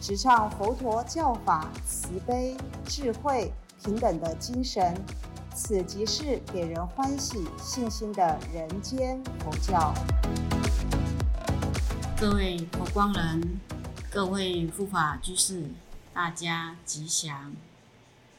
[0.00, 4.94] 直唱佛陀教法慈悲、智慧、平等的精神，
[5.54, 9.92] 此即是给人欢喜、信心的人间佛教。
[12.20, 13.58] 各位佛光人，
[14.10, 15.64] 各位护法居士，
[16.14, 17.54] 大家吉祥。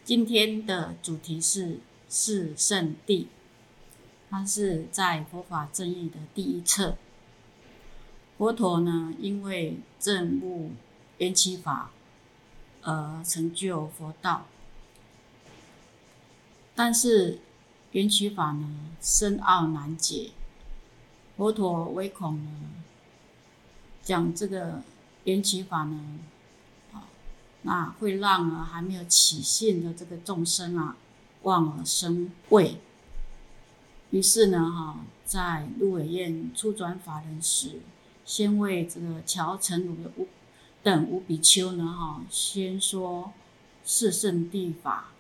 [0.06, 3.26] 今天的主题是四圣谛，
[4.30, 6.96] 它是在佛法正义的第一册。
[8.38, 10.72] 佛陀呢，因为证悟。
[11.18, 11.92] 缘起法，
[12.84, 14.46] 而成就佛道。
[16.76, 17.40] 但是
[17.92, 20.32] 缘起法呢，深奥难解。
[21.36, 22.52] 佛陀唯恐呢，
[24.04, 24.82] 讲这个
[25.24, 26.20] 缘起法呢，
[26.94, 27.10] 啊，
[27.64, 30.98] 那会让呢还没有起信的这个众生啊，
[31.44, 32.80] 望而生畏。
[34.12, 37.80] 于是呢，哈，在鹿尾宴初转法人时，
[38.24, 40.12] 先为这个乔成儒的。
[40.84, 41.86] 等五比丘呢？
[41.86, 43.34] 哈，先说
[43.84, 45.12] 四圣谛法，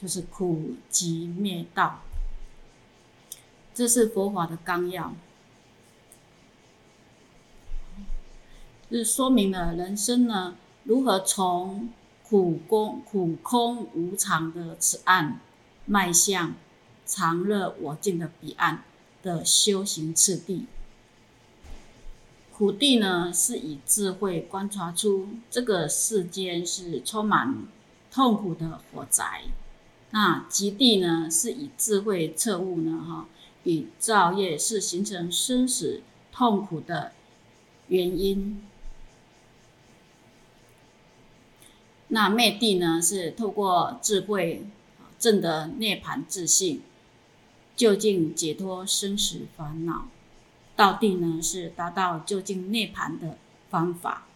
[0.00, 2.02] 就是苦集灭道，
[3.74, 5.14] 这是佛法的纲要，
[8.90, 11.90] 是说明了人生呢如何从
[12.22, 15.40] 苦空苦空无常的此岸，
[15.86, 16.54] 迈向
[17.06, 18.84] 常乐我净的彼岸
[19.22, 20.66] 的修行次第。
[22.60, 27.66] 苦地呢，是以智慧观察出这个世间是充满
[28.12, 29.48] 痛苦的火灾；
[30.10, 33.26] 那极地呢，是以智慧彻悟呢，哈，
[33.64, 37.12] 与造业是形成生死痛苦的
[37.88, 38.62] 原因。
[42.08, 44.66] 那灭地呢，是透过智慧
[45.18, 46.82] 证得涅盘自信，
[47.74, 50.08] 究竟解脱生死烦恼。
[50.80, 53.36] 道地呢，是达到究竟涅槃的
[53.68, 54.26] 方法。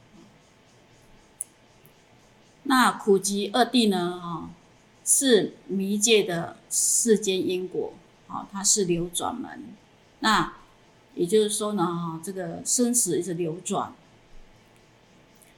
[2.64, 4.20] 那苦集二地呢？
[4.22, 4.50] 哈，
[5.06, 7.94] 是迷界的世间因果，
[8.28, 9.64] 啊，它是流转门。
[10.18, 10.52] 那
[11.14, 13.94] 也就是说呢，哈，这个生死一直流转。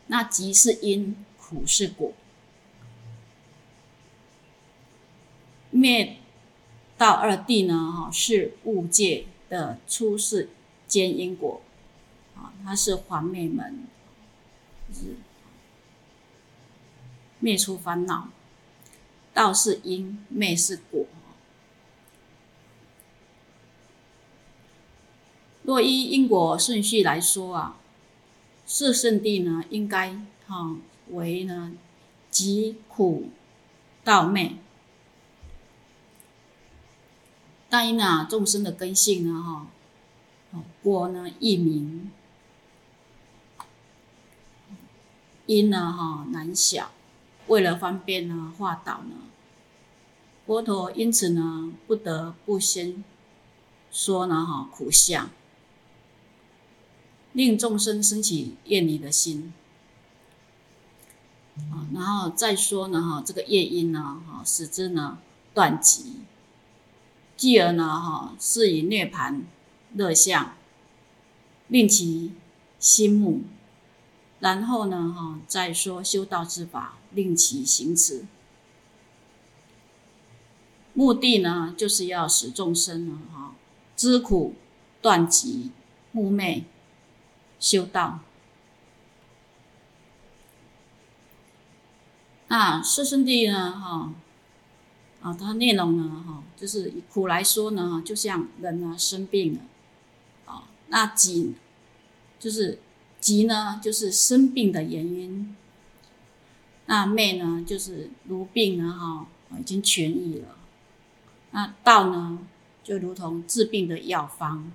[0.06, 2.12] 那集是因，苦是果。
[5.70, 6.18] 灭
[6.96, 7.92] 道二地呢？
[7.92, 10.50] 哈，是物界的出世。
[10.96, 11.60] 兼因果，
[12.34, 13.86] 啊，它是还灭门，
[14.90, 15.16] 是
[17.38, 18.28] 灭除烦恼。
[19.34, 21.04] 道是因，灭是果。
[25.64, 27.76] 若依因果顺序来说啊，
[28.64, 30.78] 四圣谛呢，应该哈
[31.10, 31.74] 为呢，
[32.30, 33.28] 疾苦
[34.02, 34.54] 道灭。
[37.68, 39.66] 但因啊众生的根性呢，哈。
[40.82, 42.10] 我呢，易明；
[45.46, 46.90] 因呢，哈难晓。
[47.48, 49.14] 为了方便呢，化导呢，
[50.44, 53.04] 佛陀因此呢，不得不先
[53.92, 55.30] 说呢，哈苦相，
[57.32, 59.52] 令众生升起厌离的心
[61.70, 65.18] 啊，然后再说呢，哈这个业因呢，哈使之呢
[65.54, 66.16] 断极，
[67.36, 69.46] 继而呢，哈是以涅盘。
[69.96, 70.54] 乐相，
[71.68, 72.32] 令其
[72.78, 73.40] 心目，
[74.40, 78.26] 然后呢，哈，再说修道之法，令其行持。
[80.92, 83.54] 目的呢，就是要使众生呢，哈，
[83.96, 84.54] 知苦
[85.00, 85.70] 断集，
[86.12, 86.66] 目昧
[87.58, 88.20] 修道。
[92.48, 94.12] 那四圣谛呢，哈，
[95.22, 99.60] 啊，它内容呢，哈，就是以苦来说呢，就像人呢生病了。
[100.88, 101.54] 那疾
[102.38, 102.78] 就是
[103.20, 105.56] 疾呢，就是生病的原因。
[106.86, 109.26] 那灭呢，就是如病呢，哈，
[109.58, 110.56] 已经痊愈了。
[111.50, 112.38] 那道呢，
[112.84, 114.70] 就如同治病的药方。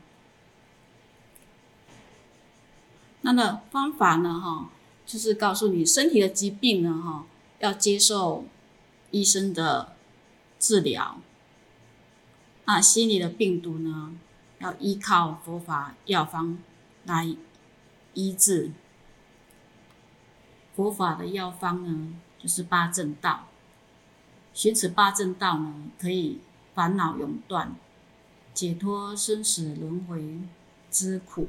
[3.21, 4.69] 那么方法呢，哈，
[5.05, 7.25] 就是告诉你身体的疾病呢，哈，
[7.59, 8.45] 要接受
[9.11, 9.95] 医生的
[10.59, 11.21] 治疗。
[12.65, 14.13] 那心理的病毒呢？
[14.61, 16.57] 要依靠佛法药方
[17.05, 17.35] 来
[18.13, 18.71] 医治。
[20.75, 23.47] 佛法的药方呢，就是八正道。
[24.53, 26.39] 行此八正道呢，可以
[26.73, 27.75] 烦恼永断，
[28.53, 30.39] 解脱生死轮回
[30.89, 31.47] 之苦。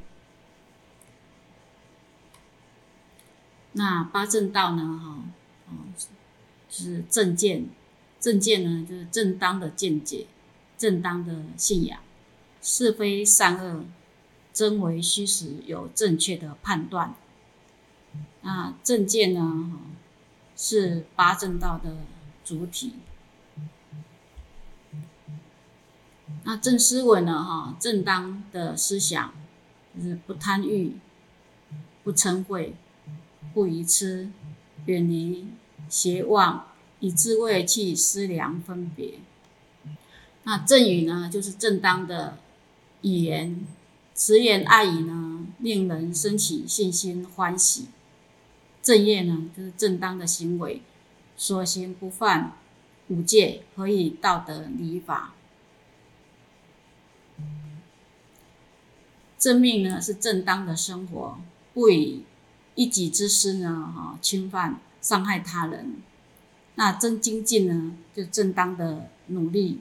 [3.72, 5.24] 那八正道呢，哈，
[5.68, 5.74] 哦，
[6.68, 7.66] 是正见，
[8.20, 10.26] 正见呢，就是正当的见解，
[10.76, 12.00] 正当的信仰，
[12.62, 13.84] 是非善恶，
[14.54, 17.14] 真伪虚实，有正确的判断。
[18.40, 19.78] 那正见呢，
[20.56, 21.96] 是八正道的
[22.42, 22.94] 主体。
[26.44, 29.34] 那正思维呢，哈，正当的思想，
[30.00, 30.96] 是不贪欲，
[32.02, 32.72] 不嗔恚。
[33.52, 34.30] 不愚痴，
[34.86, 35.46] 远离
[35.86, 36.68] 邪妄，
[37.00, 39.18] 以智慧去思量分别。
[40.44, 42.38] 那正语呢，就是正当的
[43.02, 43.66] 语言，
[44.14, 47.86] 慈言爱语呢，令人升起信心欢喜。
[48.82, 50.82] 正业呢，就是正当的行为，
[51.36, 52.54] 所行不犯
[53.08, 55.34] 五戒，何以道德礼法？
[59.38, 61.38] 正命呢，是正当的生活，
[61.74, 62.24] 不以。
[62.74, 65.96] 一己之私呢，哈，侵犯、伤害他人。
[66.76, 69.80] 那真精进呢，就正当的努力，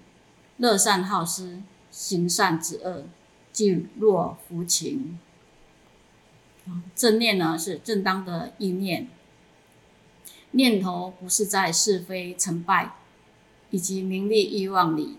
[0.58, 1.62] 乐善好施，
[1.92, 3.04] 行善止恶，
[3.52, 5.20] 济弱扶倾。
[6.96, 9.10] 正念呢，是正当的意念，
[10.52, 12.94] 念头不是在是非成败
[13.72, 15.18] 以及名利欲望里。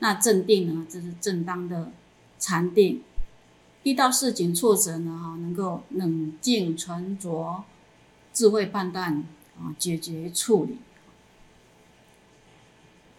[0.00, 1.92] 那正定呢，这是正当的
[2.38, 3.02] 禅定。
[3.84, 7.64] 遇到事情挫折呢，哈，能够冷静沉着、
[8.32, 9.24] 智慧判断
[9.58, 10.78] 啊，解决处理。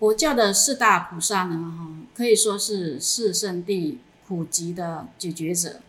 [0.01, 5.80] 佛教的四大菩萨呢，哈，可以说是四圣地苦集的解决者，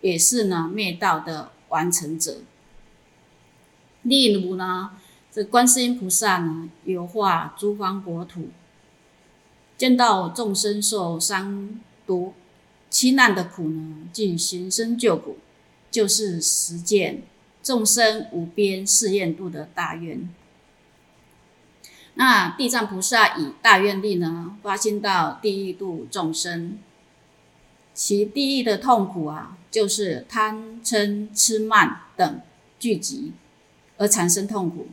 [0.00, 2.38] 也是呢灭道的完成者。
[4.00, 4.92] 例如呢，
[5.30, 8.48] 这观世音菩萨呢，有化诸方国土，
[9.76, 12.32] 见到众生受伤毒。
[12.88, 15.36] 七难的苦呢，即行身救苦，
[15.90, 17.22] 就是实践
[17.62, 20.26] 众生无边誓愿度的大愿。
[22.20, 26.76] 那地藏菩萨以大愿力呢，发心到地狱度众生，
[27.94, 32.40] 其地狱的痛苦啊，就是贪嗔痴慢等
[32.80, 33.32] 聚集
[33.98, 34.88] 而产生痛苦。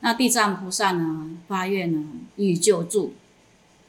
[0.00, 2.04] 那地藏菩萨呢，发愿呢，
[2.34, 3.14] 以救助，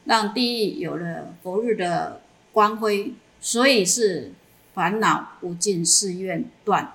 [0.04, 2.22] 让地狱有了佛日的
[2.52, 3.14] 光辉。
[3.40, 4.32] 所以是
[4.74, 6.92] 烦恼无尽誓愿断。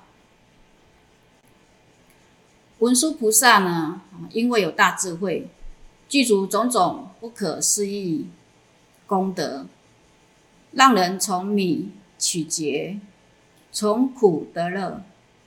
[2.80, 4.02] 文殊菩萨呢，
[4.32, 5.48] 因为有大智慧，
[6.14, 8.28] 具足种种不可思议
[9.08, 9.66] 功德，
[10.74, 11.90] 让人从米
[12.20, 13.00] 取觉，
[13.72, 15.02] 从苦得乐，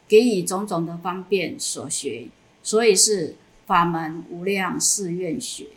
[0.09, 2.27] 给予种种的方便所学，
[2.65, 5.69] 所以是法门无量誓愿学。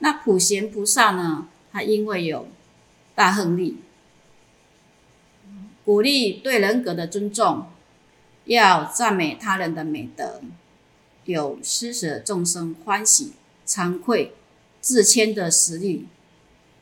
[0.00, 2.48] 那普贤菩萨呢，他因为有
[3.14, 3.76] 大恨力。
[5.84, 7.66] 鼓励对人格的尊重，
[8.46, 10.40] 要赞美他人的美德，
[11.24, 13.34] 有施舍众生欢喜、
[13.68, 14.34] 惭愧、
[14.80, 16.08] 自谦的实力，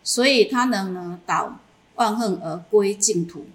[0.05, 1.59] 所以他能呢导
[1.97, 3.47] 万恨而归净土，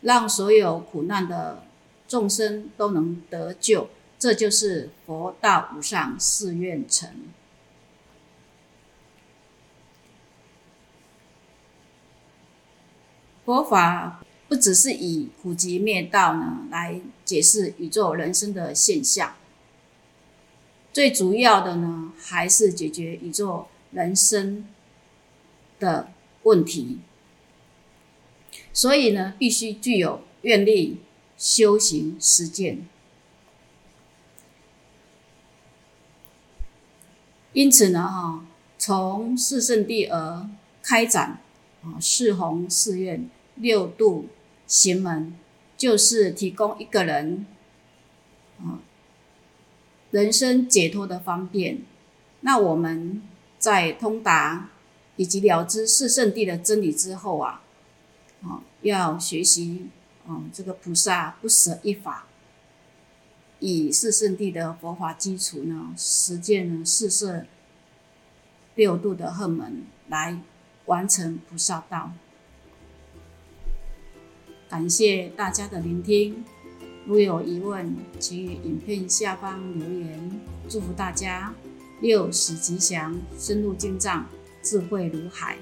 [0.00, 1.64] 让所有苦难的
[2.08, 3.90] 众生都能得救。
[4.18, 7.10] 这就是佛道无上誓愿成。
[13.44, 19.36] 佛法不只是以苦集灭道呢来解释宇宙人生的现象，
[20.98, 24.66] 最主要的呢还是解决宇宙人生
[25.78, 26.10] 的
[26.42, 26.98] 问题。
[28.72, 31.00] 所以呢，必须具有愿力、
[31.36, 32.84] 修行、实践。
[37.52, 38.44] 因此呢，哈，
[38.76, 40.50] 从四圣地而
[40.82, 41.38] 开展
[41.84, 43.30] 啊四弘誓愿。
[43.54, 44.26] 六度
[44.66, 45.32] 行门
[45.76, 47.46] 就是提供一个人
[48.58, 48.82] 啊
[50.18, 51.82] 人生解脱的方便。
[52.40, 53.22] 那我们
[53.56, 54.70] 在通达
[55.14, 57.62] 以及了知四圣谛的真理之后啊，
[58.42, 59.86] 啊要学习
[60.26, 62.26] 啊这个菩萨不舍一法，
[63.60, 67.46] 以四圣地的佛法基础呢，实践呢四摄
[68.74, 70.40] 六度的恨门来
[70.86, 72.10] 完成菩萨道。
[74.68, 76.44] 感谢大家的聆听，
[77.08, 80.40] 如有疑问，请于影片下方留言。
[80.68, 81.54] 祝福大家
[82.02, 84.26] 六时吉祥，深入进藏，
[84.62, 85.56] 智慧如海。